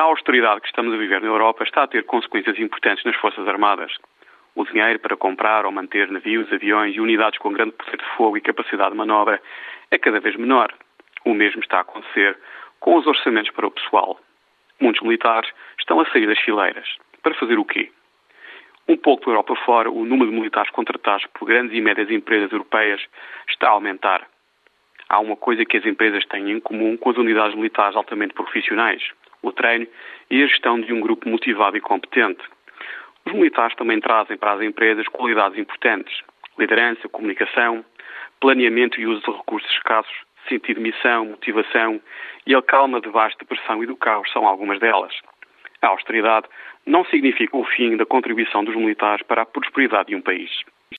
[0.00, 3.46] A austeridade que estamos a viver na Europa está a ter consequências importantes nas Forças
[3.46, 3.92] Armadas.
[4.54, 8.38] O dinheiro para comprar ou manter navios, aviões e unidades com grande poder de fogo
[8.38, 9.42] e capacidade de manobra
[9.90, 10.72] é cada vez menor.
[11.22, 12.38] O mesmo está a acontecer
[12.80, 14.18] com os orçamentos para o pessoal.
[14.80, 16.88] Muitos militares estão a sair das fileiras.
[17.22, 17.92] Para fazer o quê?
[18.88, 22.50] Um pouco pela Europa fora, o número de militares contratados por grandes e médias empresas
[22.50, 23.04] europeias
[23.50, 24.26] está a aumentar.
[25.10, 29.02] Há uma coisa que as empresas têm em comum com as unidades militares altamente profissionais:
[29.42, 29.86] o treino
[30.30, 32.42] e a gestão de um grupo motivado e competente.
[33.26, 36.20] Os militares também trazem para as empresas qualidades importantes:
[36.58, 37.84] liderança, comunicação,
[38.40, 40.16] planeamento e uso de recursos escassos,
[40.48, 42.00] sentido de missão, motivação
[42.46, 45.14] e a calma debaixo da pressão e do caos são algumas delas.
[45.82, 46.46] A austeridade
[46.86, 50.50] não significa o fim da contribuição dos militares para a prosperidade de um país.